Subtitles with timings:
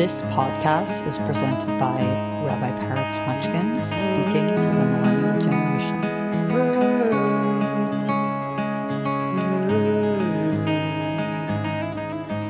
[0.00, 2.00] This podcast is presented by
[2.46, 6.02] Rabbi Peretz Mochkin speaking to the millennial generation.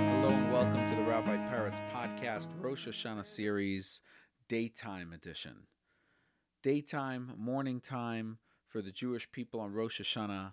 [0.06, 4.00] Hello and welcome to the Rabbi Peretz podcast, Rosh Hashanah series,
[4.46, 5.66] daytime edition.
[6.62, 8.38] Daytime, morning time
[8.68, 10.52] for the Jewish people on Rosh Hashanah,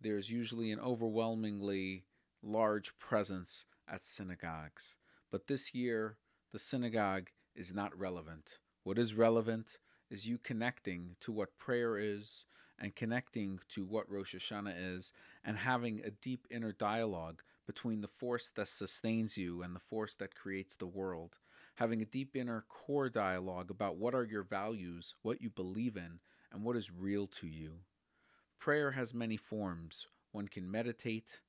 [0.00, 2.04] there's usually an overwhelmingly
[2.40, 4.96] large presence at synagogues.
[5.32, 6.18] But this year,
[6.56, 8.60] the synagogue is not relevant.
[8.82, 9.76] What is relevant
[10.08, 12.46] is you connecting to what prayer is
[12.78, 15.12] and connecting to what Rosh Hashanah is
[15.44, 20.14] and having a deep inner dialogue between the force that sustains you and the force
[20.14, 21.36] that creates the world.
[21.74, 26.20] Having a deep inner core dialogue about what are your values, what you believe in,
[26.50, 27.80] and what is real to you.
[28.58, 30.06] Prayer has many forms.
[30.32, 31.40] One can meditate,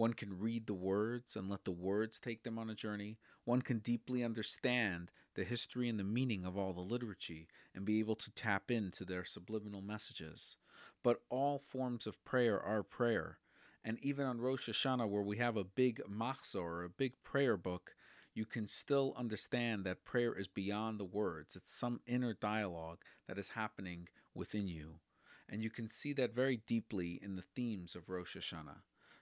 [0.00, 3.18] one can read the words and let the words take them on a journey.
[3.44, 7.98] One can deeply understand the history and the meaning of all the liturgy and be
[7.98, 10.56] able to tap into their subliminal messages.
[11.02, 13.40] But all forms of prayer are prayer.
[13.84, 17.58] And even on Rosh Hashanah, where we have a big machzor, or a big prayer
[17.58, 17.94] book,
[18.32, 21.56] you can still understand that prayer is beyond the words.
[21.56, 25.00] It's some inner dialogue that is happening within you.
[25.46, 28.78] And you can see that very deeply in the themes of Rosh Hashanah.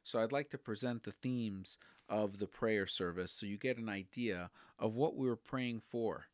[0.08, 1.76] So I'd like to present the themes
[2.08, 6.28] of the prayer service so you get an idea of what we were praying for.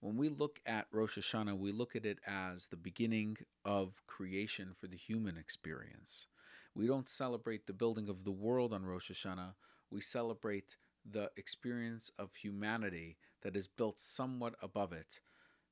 [0.00, 4.72] When we look at Rosh Hashanah, we look at it as the beginning of creation
[4.78, 6.26] for the human experience.
[6.74, 9.54] We don't celebrate the building of the world on Rosh Hashanah,
[9.90, 10.76] we celebrate
[11.10, 15.20] the experience of humanity that is built somewhat above it.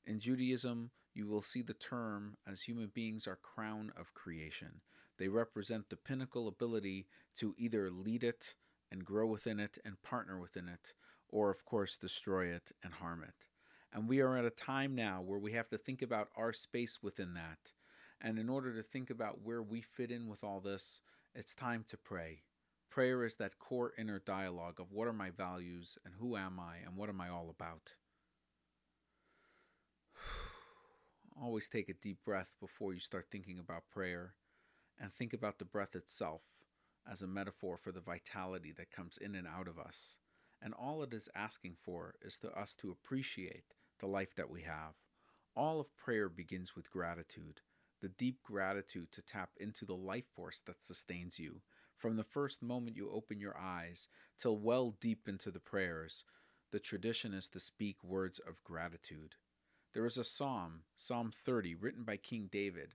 [0.07, 4.81] In Judaism, you will see the term as human beings are crown of creation.
[5.19, 8.55] They represent the pinnacle ability to either lead it
[8.91, 10.95] and grow within it and partner within it,
[11.29, 13.47] or, of course, destroy it and harm it.
[13.93, 17.03] And we are at a time now where we have to think about our space
[17.03, 17.59] within that.
[18.21, 21.03] And in order to think about where we fit in with all this,
[21.35, 22.43] it's time to pray.
[22.91, 26.77] Prayer is that core inner dialogue of what are my values and who am I
[26.87, 27.95] and what am I all about.
[31.43, 34.35] Always take a deep breath before you start thinking about prayer
[35.01, 36.43] and think about the breath itself
[37.11, 40.19] as a metaphor for the vitality that comes in and out of us.
[40.61, 44.63] And all it is asking for is for us to appreciate the life that we
[44.63, 44.95] have.
[45.57, 47.61] All of prayer begins with gratitude,
[48.01, 51.61] the deep gratitude to tap into the life force that sustains you.
[51.97, 54.09] From the first moment you open your eyes
[54.39, 56.25] till well deep into the prayers,
[56.71, 59.35] the tradition is to speak words of gratitude.
[59.93, 62.95] There is a psalm, Psalm 30, written by King David,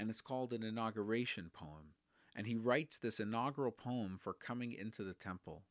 [0.00, 1.92] and it's called an inauguration poem.
[2.34, 5.64] And he writes this inaugural poem for coming into the temple.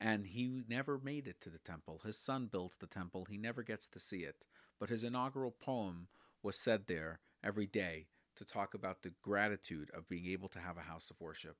[0.00, 2.00] And he never made it to the temple.
[2.06, 3.26] His son builds the temple.
[3.28, 4.46] He never gets to see it.
[4.80, 6.08] But his inaugural poem
[6.42, 8.06] was said there every day
[8.36, 11.56] to talk about the gratitude of being able to have a house of worship.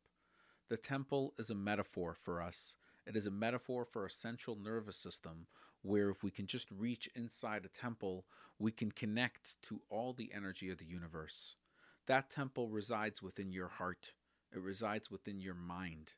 [0.71, 2.77] The temple is a metaphor for us.
[3.07, 5.49] It is a metaphor for a central nervous system
[5.83, 8.25] where if we can just reach inside a temple,
[8.59, 11.57] we can connect to all the energy of the universe.
[12.07, 14.13] That temple resides within your heart,
[14.53, 16.13] it resides within your mind.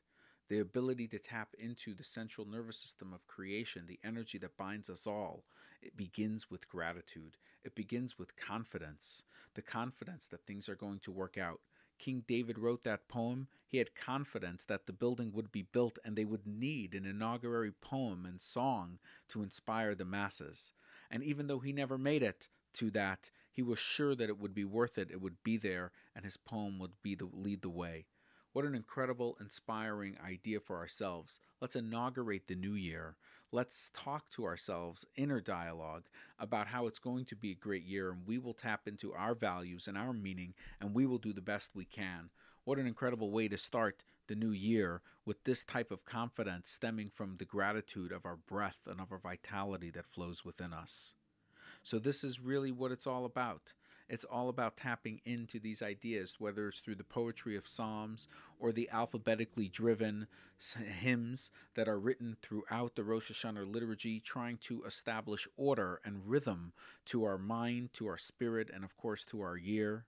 [0.49, 4.89] The ability to tap into the central nervous system of creation, the energy that binds
[4.89, 5.43] us all,
[5.81, 7.37] it begins with gratitude.
[7.63, 9.23] It begins with confidence
[9.57, 11.61] the confidence that things are going to work out.
[11.97, 13.47] King David wrote that poem.
[13.65, 17.73] He had confidence that the building would be built and they would need an inauguratory
[17.81, 18.99] poem and song
[19.29, 20.71] to inspire the masses.
[21.09, 24.53] And even though he never made it to that, he was sure that it would
[24.53, 27.69] be worth it, it would be there, and his poem would be the lead the
[27.69, 28.05] way.
[28.53, 31.39] What an incredible, inspiring idea for ourselves.
[31.61, 33.15] Let's inaugurate the new year.
[33.51, 36.05] Let's talk to ourselves, inner dialogue,
[36.39, 39.35] about how it's going to be a great year, and we will tap into our
[39.35, 42.29] values and our meaning, and we will do the best we can.
[42.63, 47.09] What an incredible way to start the new year with this type of confidence stemming
[47.09, 51.13] from the gratitude of our breath and of our vitality that flows within us.
[51.87, 53.71] So, this is really what it's all about.
[54.09, 58.27] It's all about tapping into these ideas, whether it's through the poetry of Psalms
[58.59, 60.27] or the alphabetically driven
[60.99, 66.73] hymns that are written throughout the Rosh Hashanah liturgy, trying to establish order and rhythm
[67.05, 70.03] to our mind, to our spirit, and of course to our year.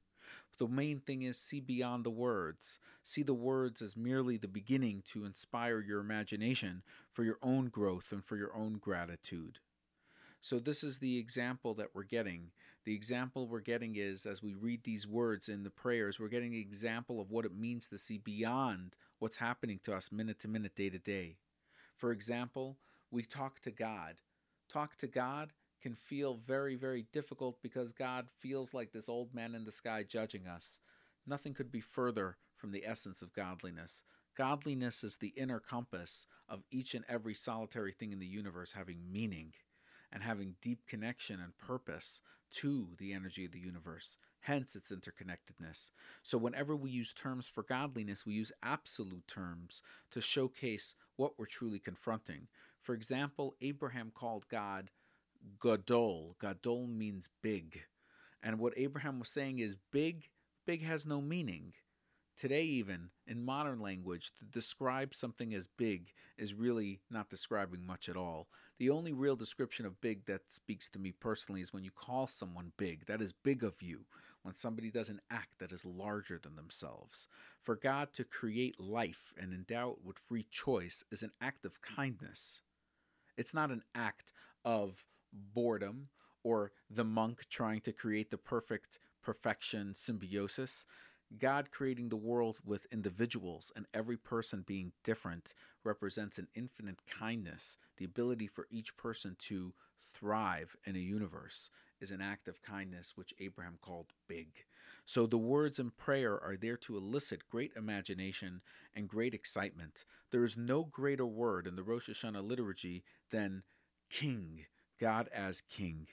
[0.58, 2.82] The main thing is see beyond the words.
[3.04, 8.12] See the words as merely the beginning to inspire your imagination for your own growth
[8.12, 9.60] and for your own gratitude.
[10.42, 12.52] So, this is the example that we're getting.
[12.86, 16.54] The example we're getting is as we read these words in the prayers, we're getting
[16.54, 20.48] an example of what it means to see beyond what's happening to us minute to
[20.48, 21.38] minute, day to day.
[21.98, 22.78] For example,
[23.12, 24.16] we talk to God
[24.70, 25.52] talk to God
[25.82, 30.04] can feel very, very difficult because God feels like this old man in the sky
[30.08, 30.80] judging us.
[31.26, 34.04] Nothing could be further from the essence of godliness.
[34.38, 39.00] Godliness is the inner compass of each and every solitary thing in the universe having
[39.12, 39.54] meaning
[40.12, 42.22] and having deep connection and purpose
[42.52, 45.92] to the energy of the universe, hence its interconnectedness.
[46.24, 51.46] So, whenever we use terms for godliness, we use absolute terms to showcase what we're
[51.46, 52.48] truly confronting.
[52.82, 54.90] For example, Abraham called God
[55.62, 56.36] Gadol.
[56.40, 57.84] Gadol means big.
[58.42, 60.30] And what Abraham was saying is big,
[60.66, 61.74] big has no meaning.
[62.40, 68.08] Today, even in modern language, to describe something as big is really not describing much
[68.08, 68.48] at all.
[68.78, 72.28] The only real description of big that speaks to me personally is when you call
[72.28, 73.06] someone big.
[73.08, 74.06] That is big of you.
[74.44, 77.28] When somebody does an act that is larger than themselves.
[77.62, 81.82] For God to create life and endow it with free choice is an act of
[81.82, 82.62] kindness.
[83.36, 84.32] It's not an act
[84.64, 85.04] of
[85.34, 86.08] boredom
[86.46, 90.86] or the monk trying to create the perfect perfection symbiosis.
[91.38, 95.54] God creating the world with individuals and every person being different
[95.84, 97.78] represents an infinite kindness.
[97.98, 101.70] The ability for each person to thrive in a universe
[102.02, 104.66] is an act of kindness which Abraham called big.
[105.06, 108.62] So the words in prayer are there to elicit great imagination
[108.96, 110.06] and great excitement.
[110.32, 113.64] There is no greater word in the Rosh Hashanah liturgy than
[114.10, 114.66] king,
[115.00, 116.08] God as king.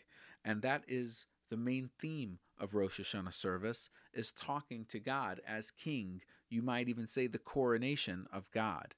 [0.45, 5.71] And that is the main theme of Rosh Hashanah service is talking to God as
[5.71, 6.23] king.
[6.49, 8.95] You might even say the coronation of God.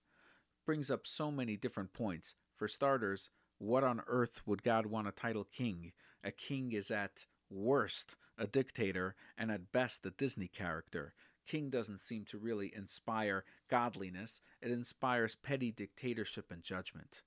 [0.66, 2.34] Brings up so many different points.
[2.56, 5.92] For starters, what on earth would God want a title king?
[6.22, 11.14] A king is at worst a dictator and at best a Disney character.
[11.46, 17.22] King doesn't seem to really inspire godliness, it inspires petty dictatorship and judgment.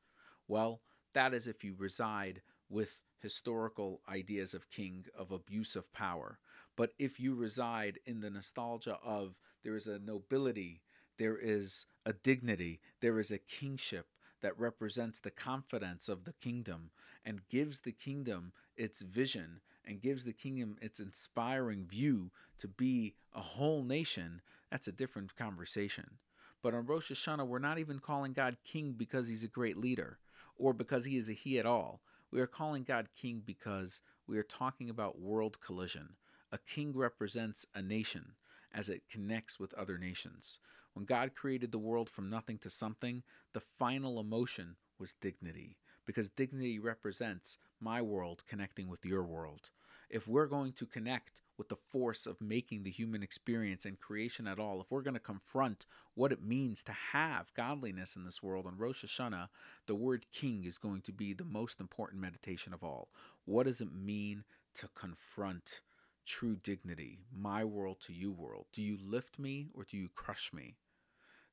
[0.48, 0.81] Well,
[1.13, 6.39] that is if you reside with historical ideas of king, of abuse of power.
[6.75, 10.81] But if you reside in the nostalgia of there is a nobility,
[11.18, 14.07] there is a dignity, there is a kingship
[14.41, 16.89] that represents the confidence of the kingdom
[17.23, 23.15] and gives the kingdom its vision and gives the kingdom its inspiring view to be
[23.33, 26.17] a whole nation, that's a different conversation.
[26.62, 30.19] But on Rosh Hashanah, we're not even calling God king because he's a great leader
[30.57, 32.01] or because he is a he at all.
[32.31, 36.16] We are calling God king because we are talking about world collision.
[36.51, 38.36] A king represents a nation
[38.74, 40.60] as it connects with other nations.
[40.94, 43.24] When God created the world from nothing to something,
[43.54, 49.72] the final emotion was dignity, because dignity represents my world connecting with your world.
[50.12, 54.46] If we're going to connect with the force of making the human experience and creation
[54.46, 55.86] at all, if we're going to confront
[56.16, 59.48] what it means to have godliness in this world on Rosh Hashanah,
[59.88, 63.08] the word king is going to be the most important meditation of all.
[63.46, 64.44] What does it mean
[64.75, 65.80] to confront
[66.25, 68.66] true dignity, my world to you world?
[68.74, 70.75] Do you lift me or do you crush me?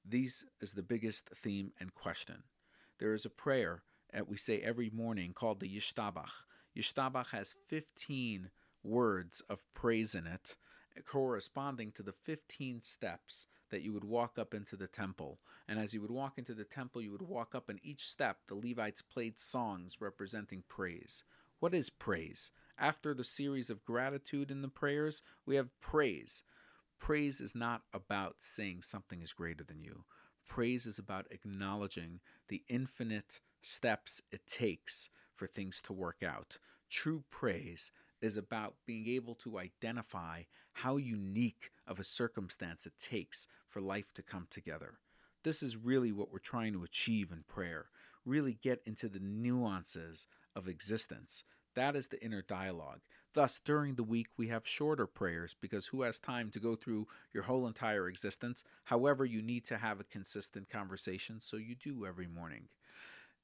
[0.04, 2.42] These is the biggest theme and question.
[2.98, 3.82] There is a prayer
[4.12, 6.30] that we say every morning called the Yishtabach.
[6.78, 8.50] Yishtabach has 15
[8.84, 10.56] words of praise in it,
[11.04, 15.40] corresponding to the 15 steps that you would walk up into the temple.
[15.66, 18.38] And as you would walk into the temple, you would walk up, and each step
[18.46, 21.24] the Levites played songs representing praise.
[21.60, 22.50] What is praise?
[22.78, 26.44] After the series of gratitude in the prayers, we have praise.
[26.98, 30.04] Praise is not about saying something is greater than you.
[30.46, 36.58] Praise is about acknowledging the infinite steps it takes for things to work out.
[36.90, 40.42] True praise is about being able to identify
[40.72, 44.98] how unique of a circumstance it takes for life to come together.
[45.44, 47.86] This is really what we're trying to achieve in prayer.
[48.24, 50.26] Really get into the nuances
[50.56, 51.44] of existence.
[51.74, 53.00] That is the inner dialogue.
[53.34, 57.06] Thus, during the week, we have shorter prayers because who has time to go through
[57.32, 58.64] your whole entire existence?
[58.84, 62.68] However, you need to have a consistent conversation, so you do every morning.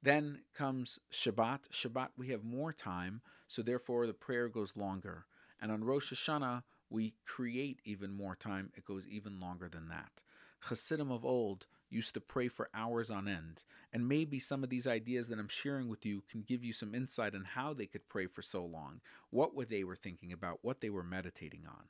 [0.04, 1.70] Then comes Shabbat.
[1.73, 5.25] Shabbat, we have more time, so therefore the prayer goes longer.
[5.62, 8.70] And on Rosh Hashanah, we create even more time.
[8.76, 10.20] It goes even longer than that.
[10.61, 13.64] Hasidim of old used to pray for hours on end.
[13.94, 16.94] And maybe some of these ideas that I'm sharing with you can give you some
[16.94, 20.58] insight on how they could pray for so long, what were they were thinking about,
[20.61, 21.84] what they were meditating on.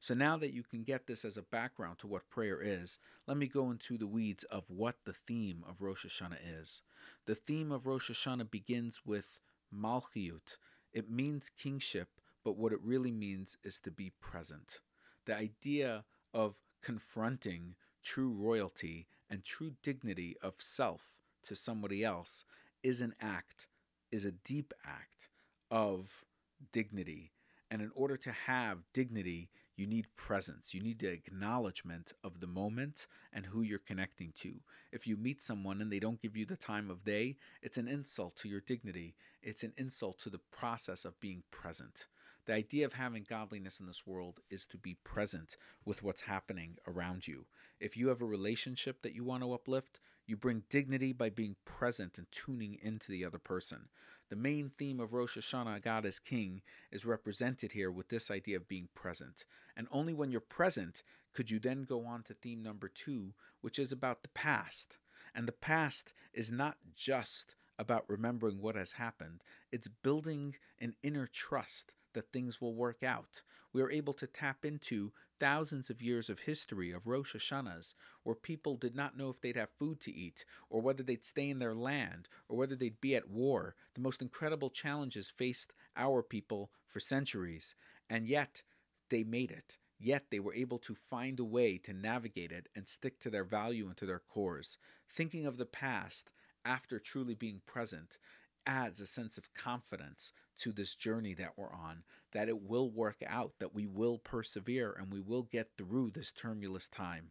[0.00, 3.36] So now that you can get this as a background to what prayer is, let
[3.36, 6.82] me go into the weeds of what the theme of Rosh Hashanah is.
[7.26, 9.40] The theme of Rosh Hashanah begins with
[9.74, 10.56] Malchiyut.
[10.92, 12.08] It means kingship,
[12.42, 14.80] but what it really means is to be present.
[15.26, 22.44] The idea of confronting true royalty and true dignity of self to somebody else
[22.82, 23.68] is an act
[24.10, 25.28] is a deep act
[25.70, 26.24] of
[26.72, 27.32] dignity.
[27.70, 29.48] And in order to have dignity,
[29.80, 30.74] you need presence.
[30.74, 34.56] You need the acknowledgement of the moment and who you're connecting to.
[34.92, 37.88] If you meet someone and they don't give you the time of day, it's an
[37.88, 39.14] insult to your dignity.
[39.42, 42.08] It's an insult to the process of being present.
[42.44, 45.56] The idea of having godliness in this world is to be present
[45.86, 47.46] with what's happening around you.
[47.80, 51.56] If you have a relationship that you want to uplift, you bring dignity by being
[51.64, 53.88] present and tuning into the other person.
[54.30, 58.56] The main theme of Rosh Hashanah, God as King, is represented here with this idea
[58.56, 59.44] of being present.
[59.76, 63.78] And only when you're present could you then go on to theme number two, which
[63.78, 64.98] is about the past.
[65.34, 71.26] And the past is not just about remembering what has happened, it's building an inner
[71.26, 73.42] trust that things will work out.
[73.72, 78.34] We are able to tap into thousands of years of history of Rosh Hashanahs where
[78.34, 81.58] people did not know if they'd have food to eat, or whether they'd stay in
[81.58, 83.74] their land, or whether they'd be at war.
[83.94, 87.74] The most incredible challenges faced our people for centuries,
[88.08, 88.62] and yet
[89.08, 89.78] they made it.
[89.98, 93.44] Yet they were able to find a way to navigate it and stick to their
[93.44, 94.78] value and to their cores.
[95.08, 96.32] Thinking of the past
[96.64, 98.18] after truly being present
[98.66, 102.02] adds a sense of confidence to this journey that we're on,
[102.32, 106.32] that it will work out, that we will persevere, and we will get through this
[106.32, 107.30] tumultuous time.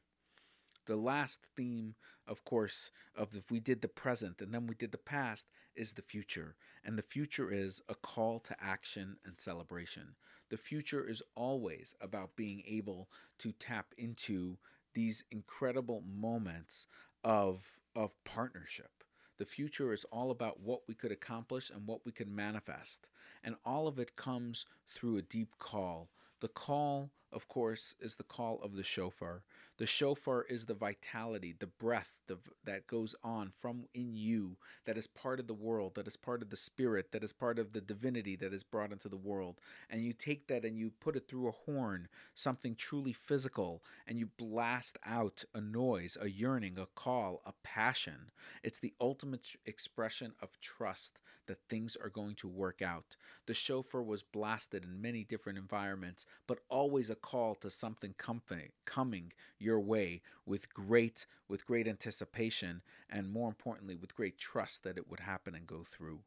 [0.86, 1.96] The last theme,
[2.28, 5.94] of course, of if we did the present and then we did the past, is
[5.94, 6.56] the future.
[6.84, 10.16] And the future is a call to action and celebration.
[10.50, 13.10] The future is always about being able
[13.40, 14.58] to tap into
[14.96, 16.88] these incredible moments
[17.24, 18.99] of, of partnership
[19.40, 23.08] the future is all about what we could accomplish and what we could manifest.
[23.44, 26.10] And all of it comes through a deep call.
[26.42, 29.44] The call, of course, is the call of the shofar.
[29.78, 34.98] The shofar is the vitality, the breath the, that goes on from in you, that
[34.98, 37.72] is part of the world, that is part of the spirit, that is part of
[37.72, 39.62] the divinity that is brought into the world.
[39.90, 44.20] And you take that and you put it through a horn, something truly physical, and
[44.20, 48.32] you blast out a noise, a yearning, a call, a passion.
[48.64, 53.16] It's the ultimate expression of trust that things are going to work out.
[53.48, 58.70] The shofar was blasted in many different environments, but always a call to something coming,
[58.86, 64.98] coming your way with great with great anticipation and more importantly with great trust that
[64.98, 66.20] it would happen and go through.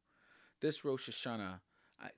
[0.60, 1.60] This Rosh Hashanah,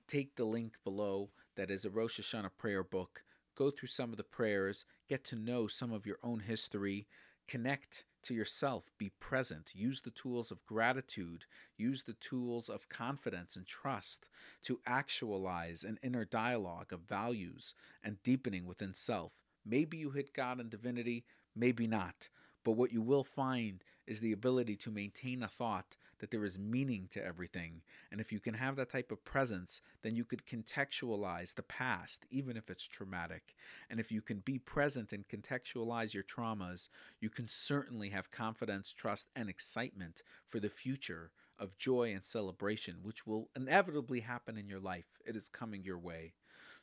[0.07, 3.23] take the link below that is a Rosh Hashanah prayer book.
[3.55, 7.07] Go through some of the prayers, get to know some of your own history,
[7.47, 11.45] connect to yourself, be present, use the tools of gratitude,
[11.77, 14.29] use the tools of confidence and trust
[14.63, 19.33] to actualize an inner dialogue of values and deepening within self.
[19.65, 22.29] Maybe you hit God and divinity, maybe not.
[22.63, 26.57] But what you will find is the ability to maintain a thought that there is
[26.57, 27.81] meaning to everything.
[28.11, 32.25] And if you can have that type of presence, then you could contextualize the past,
[32.31, 33.55] even if it's traumatic.
[33.89, 38.93] And if you can be present and contextualize your traumas, you can certainly have confidence,
[38.93, 44.67] trust, and excitement for the future of joy and celebration, which will inevitably happen in
[44.67, 45.19] your life.
[45.25, 46.33] It is coming your way.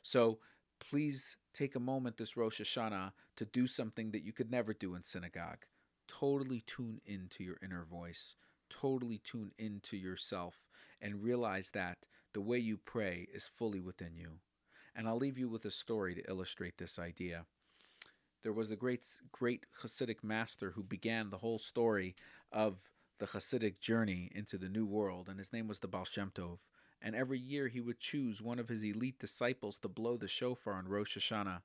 [0.01, 0.39] So
[0.79, 4.95] please take a moment this Rosh Hashanah to do something that you could never do
[4.95, 5.65] in synagogue.
[6.19, 8.35] Totally tune into your inner voice,
[8.69, 10.63] totally tune into yourself,
[11.01, 11.97] and realize that
[12.33, 14.39] the way you pray is fully within you.
[14.95, 17.45] And I'll leave you with a story to illustrate this idea.
[18.43, 22.15] There was the great, great Hasidic master who began the whole story
[22.51, 22.77] of
[23.19, 26.59] the Hasidic journey into the New World, and his name was the Baal Shem Tov
[27.03, 30.73] and every year he would choose one of his elite disciples to blow the shofar
[30.73, 31.61] on Rosh Hashanah.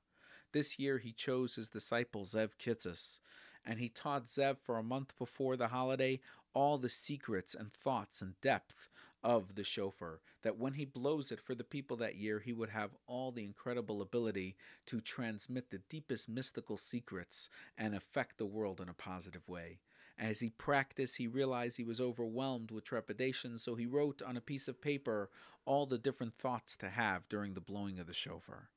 [0.51, 3.19] This year he chose his disciple Zev Kitzes,
[3.65, 6.19] and he taught Zev for a month before the holiday
[6.53, 8.89] all the secrets and thoughts and depth
[9.23, 12.69] of the shofar, that when he blows it for the people that year, he would
[12.69, 18.79] have all the incredible ability to transmit the deepest mystical secrets and affect the world
[18.79, 19.79] in a positive way.
[20.17, 24.41] As he practiced, he realized he was overwhelmed with trepidation, so he wrote on a
[24.41, 25.29] piece of paper
[25.65, 28.69] all the different thoughts to have during the blowing of the shofar.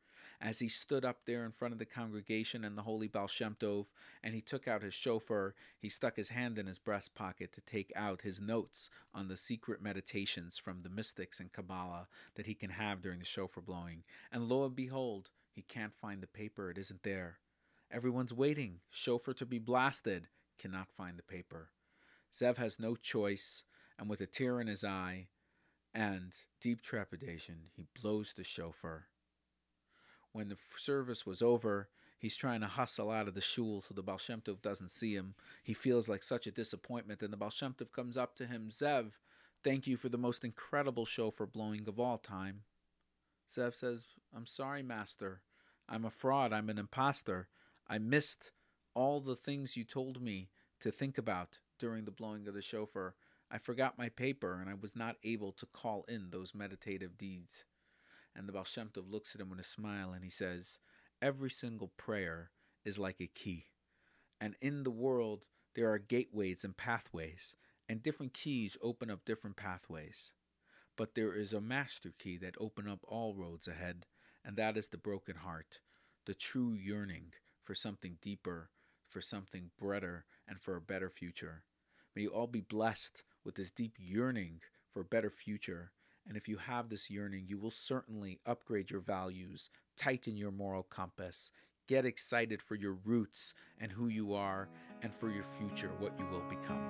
[0.45, 3.57] As he stood up there in front of the congregation and the holy Baal Shem
[3.61, 3.87] Tov,
[4.25, 7.61] and he took out his shofar, he stuck his hand in his breast pocket to
[7.61, 12.55] take out his notes on the secret meditations from the mystics and Kabbalah that he
[12.55, 14.03] can have during the shofar blowing.
[14.33, 17.39] And lo and behold, he can't find the paper, it isn't there.
[17.89, 20.27] Everyone's waiting, shofar to be blasted
[20.59, 21.71] cannot find the paper.
[22.35, 23.63] Zev has no choice,
[23.97, 25.29] and with a tear in his eye
[25.95, 29.07] and deep trepidation, he blows the shofar.
[30.33, 34.03] When the service was over, he's trying to hustle out of the shul so the
[34.03, 35.35] Baal Shem Tov doesn't see him.
[35.63, 38.69] He feels like such a disappointment, and the Baal Shem Tov comes up to him,
[38.69, 39.13] Zev,
[39.63, 42.63] Thank you for the most incredible shofar blowing of all time.
[43.49, 45.43] Zev says, I'm sorry, Master.
[45.89, 46.53] I'm a fraud.
[46.53, 47.49] I'm an impostor.
[47.89, 48.51] I missed
[48.95, 50.49] all the things you told me
[50.81, 53.15] to think about during the blowing of the shofar.
[53.51, 57.65] I forgot my paper and I was not able to call in those meditative deeds.
[58.35, 60.79] And the Baal Shem Tov looks at him with a smile and he says,
[61.21, 62.51] Every single prayer
[62.85, 63.67] is like a key.
[64.41, 67.55] And in the world, there are gateways and pathways,
[67.89, 70.33] and different keys open up different pathways.
[70.97, 74.07] But there is a master key that open up all roads ahead,
[74.45, 75.81] and that is the broken heart,
[76.27, 78.71] the true yearning for something deeper,
[79.09, 81.63] for something better, and for a better future.
[82.15, 84.61] May you all be blessed with this deep yearning
[84.93, 85.93] for a better future.
[86.27, 90.83] And if you have this yearning, you will certainly upgrade your values, tighten your moral
[90.83, 91.53] compass,
[91.89, 94.69] get excited for your roots and who you are,
[95.03, 96.81] and for your future, what you will become.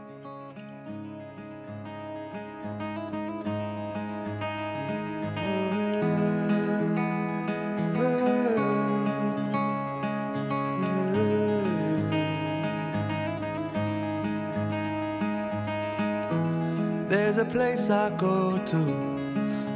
[17.09, 19.12] There's a place I go to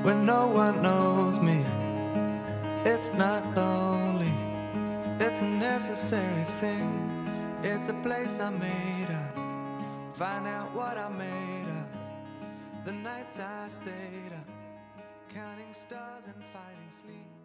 [0.07, 1.65] when no one knows me.
[2.85, 4.33] It's not lonely,
[5.19, 6.95] it's a necessary thing.
[7.65, 9.35] It's a place I made up.
[10.15, 12.85] Find out what I made up.
[12.85, 14.49] The nights I stayed up,
[15.35, 17.36] counting stars and fighting sleep.